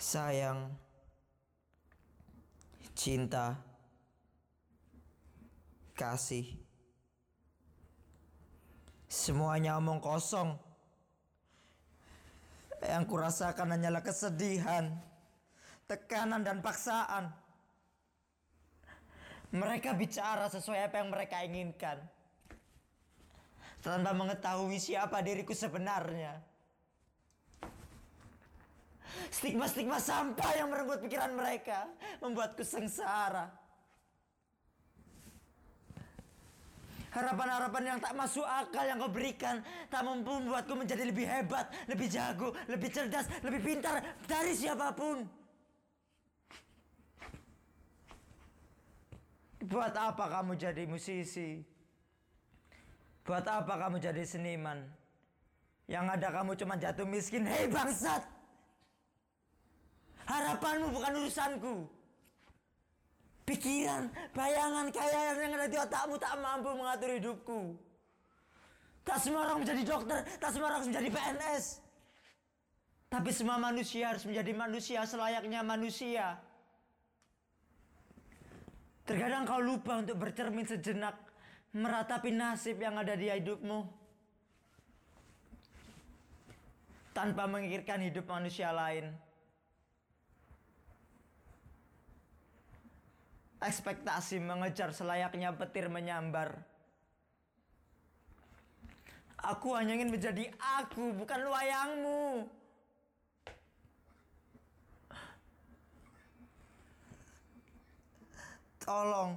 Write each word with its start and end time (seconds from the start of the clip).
sayang, 0.00 0.72
cinta, 2.96 3.60
kasih. 5.92 6.48
Semuanya 9.12 9.76
omong 9.76 10.00
kosong. 10.00 10.56
Yang 12.80 13.04
kurasakan 13.12 13.76
hanyalah 13.76 14.00
kesedihan, 14.00 14.88
tekanan 15.84 16.40
dan 16.40 16.64
paksaan. 16.64 17.28
Mereka 19.52 19.92
bicara 20.00 20.48
sesuai 20.48 20.88
apa 20.88 21.04
yang 21.04 21.12
mereka 21.12 21.44
inginkan. 21.44 22.00
Tanpa 23.84 24.16
mengetahui 24.16 24.80
siapa 24.80 25.20
diriku 25.20 25.52
sebenarnya. 25.52 26.40
Stigma-stigma 29.30 29.98
sampah 30.02 30.52
yang 30.58 30.68
merenggut 30.70 31.00
pikiran 31.02 31.32
mereka 31.34 31.86
membuatku 32.22 32.62
sengsara. 32.66 33.50
Harapan-harapan 37.10 37.82
yang 37.90 37.98
tak 37.98 38.14
masuk 38.14 38.46
akal 38.46 38.86
yang 38.86 39.02
kau 39.02 39.10
berikan 39.10 39.58
tak 39.90 40.06
mampu 40.06 40.30
membuatku 40.30 40.78
menjadi 40.78 41.10
lebih 41.10 41.26
hebat, 41.26 41.66
lebih 41.90 42.06
jago, 42.06 42.54
lebih 42.70 42.86
cerdas, 42.86 43.26
lebih 43.42 43.60
pintar 43.66 43.98
dari 44.30 44.54
siapa 44.54 44.94
pun. 44.94 45.26
Buat 49.66 49.92
apa 49.92 50.24
kamu 50.38 50.54
jadi 50.54 50.86
musisi? 50.86 51.60
Buat 53.26 53.44
apa 53.44 53.74
kamu 53.74 53.98
jadi 53.98 54.22
seniman? 54.22 54.78
Yang 55.90 56.06
ada 56.14 56.28
kamu 56.30 56.54
cuma 56.54 56.74
jatuh 56.78 57.04
miskin. 57.04 57.42
Hei 57.42 57.66
bangsat! 57.66 58.39
Harapanmu 60.30 60.94
bukan 60.94 61.12
urusanku. 61.26 61.74
Pikiran, 63.50 64.06
bayangan, 64.30 64.86
kayaan 64.94 65.42
yang 65.42 65.58
ada 65.58 65.66
di 65.66 65.74
otakmu 65.74 66.14
tak 66.22 66.38
mampu 66.38 66.70
mengatur 66.70 67.10
hidupku. 67.18 67.74
Tak 69.02 69.18
semua 69.18 69.50
orang 69.50 69.66
menjadi 69.66 69.82
dokter, 69.82 70.22
tak 70.38 70.54
semua 70.54 70.70
orang 70.70 70.86
menjadi 70.86 71.08
PNS. 71.10 71.64
Tapi 73.10 73.30
semua 73.34 73.58
manusia 73.58 74.14
harus 74.14 74.22
menjadi 74.22 74.54
manusia 74.54 75.02
selayaknya 75.02 75.66
manusia. 75.66 76.38
Terkadang 79.02 79.42
kau 79.42 79.58
lupa 79.58 79.98
untuk 79.98 80.14
bercermin 80.14 80.62
sejenak, 80.62 81.18
meratapi 81.74 82.30
nasib 82.30 82.78
yang 82.78 82.94
ada 83.02 83.18
di 83.18 83.26
hidupmu. 83.26 83.82
Tanpa 87.10 87.50
mengikirkan 87.50 87.98
hidup 88.06 88.30
manusia 88.30 88.70
lain. 88.70 89.10
Ekspektasi 93.60 94.40
mengejar 94.40 94.90
selayaknya 94.96 95.52
petir 95.52 95.92
menyambar. 95.92 96.64
Aku 99.40 99.72
hanya 99.72 99.96
ingin 99.96 100.12
menjadi 100.12 100.52
aku, 100.60 101.16
bukan 101.16 101.40
wayangmu. 101.48 102.44
Tolong, 108.80 109.36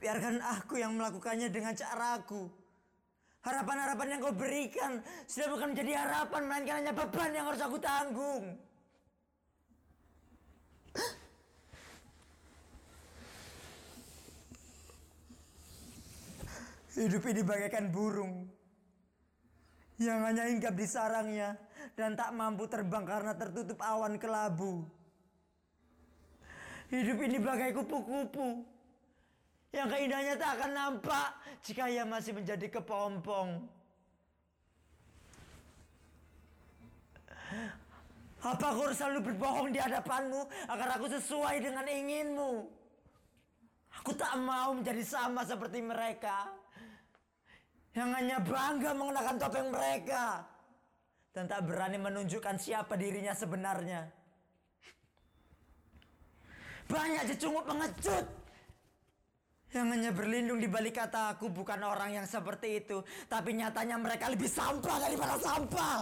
biarkan 0.00 0.36
aku 0.40 0.80
yang 0.80 0.96
melakukannya 0.96 1.48
dengan 1.48 1.72
caraku. 1.72 2.48
Harapan-harapan 3.44 4.16
yang 4.16 4.20
kau 4.24 4.32
berikan 4.32 5.04
sudah 5.28 5.52
bukan 5.52 5.76
menjadi 5.76 6.00
harapan, 6.00 6.42
melainkan 6.48 6.76
hanya 6.80 6.92
beban 6.96 7.30
yang 7.36 7.44
harus 7.48 7.60
aku 7.60 7.76
tanggung. 7.76 8.56
Hidup 16.94 17.26
ini 17.26 17.42
bagaikan 17.42 17.90
burung 17.90 18.46
yang 19.98 20.22
hanya 20.22 20.46
hinggap 20.46 20.78
di 20.78 20.86
sarangnya 20.86 21.58
dan 21.98 22.14
tak 22.14 22.30
mampu 22.30 22.70
terbang 22.70 23.02
karena 23.02 23.34
tertutup 23.34 23.82
awan 23.82 24.14
kelabu. 24.14 24.86
Hidup 26.94 27.18
ini 27.18 27.42
bagai 27.42 27.74
kupu-kupu 27.74 28.62
yang 29.74 29.90
keindahannya 29.90 30.34
tak 30.38 30.50
akan 30.54 30.70
nampak 30.70 31.28
jika 31.66 31.90
ia 31.90 32.06
masih 32.06 32.30
menjadi 32.30 32.70
kepompong. 32.70 33.66
Apa 38.38 38.64
aku 38.70 38.80
harus 38.86 38.98
selalu 39.02 39.34
berbohong 39.34 39.74
di 39.74 39.82
hadapanmu 39.82 40.46
agar 40.70 40.94
aku 40.94 41.10
sesuai 41.10 41.58
dengan 41.58 41.86
inginmu? 41.90 42.70
Aku 43.98 44.14
tak 44.14 44.38
mau 44.38 44.78
menjadi 44.78 45.02
sama 45.02 45.42
seperti 45.42 45.82
mereka 45.82 46.63
yang 47.94 48.10
hanya 48.10 48.42
bangga 48.42 48.90
mengenakan 48.90 49.36
topeng 49.38 49.70
mereka 49.70 50.42
dan 51.30 51.46
tak 51.46 51.62
berani 51.66 51.98
menunjukkan 51.98 52.58
siapa 52.58 52.98
dirinya 52.98 53.34
sebenarnya. 53.34 54.06
Banyak 56.90 57.22
cecungut 57.32 57.64
pengecut 57.64 58.26
yang 59.74 59.90
hanya 59.90 60.14
berlindung 60.14 60.62
di 60.62 60.70
balik 60.70 61.02
kata 61.02 61.34
aku 61.34 61.50
bukan 61.50 61.82
orang 61.82 62.14
yang 62.14 62.26
seperti 62.26 62.82
itu, 62.82 63.02
tapi 63.26 63.58
nyatanya 63.58 63.98
mereka 63.98 64.30
lebih 64.30 64.46
sampah 64.46 64.96
daripada 65.02 65.34
sampah. 65.38 66.00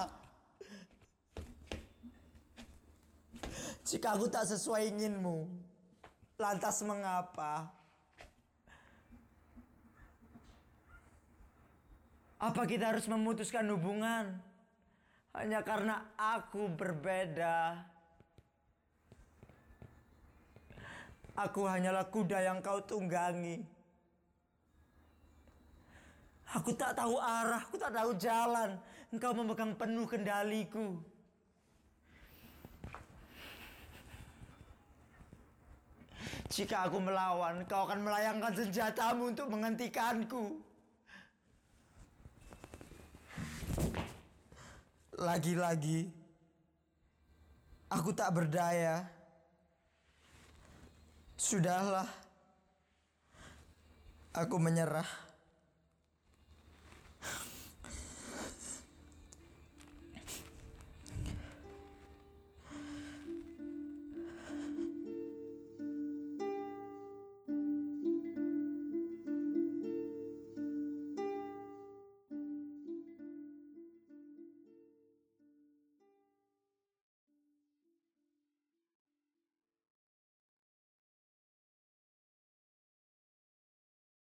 Jika 3.83 4.17
aku 4.17 4.29
tak 4.29 4.45
sesuai 4.49 4.93
inginmu, 4.93 5.49
lantas 6.37 6.85
mengapa? 6.85 7.82
Apa 12.43 12.67
kita 12.67 12.91
harus 12.91 13.07
memutuskan 13.07 13.71
hubungan 13.71 14.35
hanya 15.31 15.63
karena 15.63 16.11
aku 16.19 16.67
berbeda? 16.75 17.87
Aku 21.39 21.71
hanyalah 21.71 22.11
kuda 22.11 22.43
yang 22.43 22.59
kau 22.59 22.83
tunggangi. 22.83 23.63
Aku 26.51 26.75
tak 26.75 26.99
tahu 26.99 27.15
arah, 27.17 27.63
aku 27.63 27.79
tak 27.79 27.95
tahu 27.95 28.11
jalan. 28.19 28.75
Engkau 29.15 29.33
memegang 29.39 29.79
penuh 29.79 30.05
kendaliku. 30.11 30.99
Jika 36.51 36.91
aku 36.91 36.99
melawan, 36.99 37.63
kau 37.71 37.87
akan 37.87 38.03
melayangkan 38.03 38.53
senjatamu 38.53 39.31
untuk 39.31 39.47
menghentikanku. 39.47 40.72
Lagi-lagi 45.17 46.11
aku 47.93 48.11
tak 48.17 48.33
berdaya. 48.33 49.05
Sudahlah. 51.37 52.09
Aku 54.33 54.57
menyerah. 54.57 55.32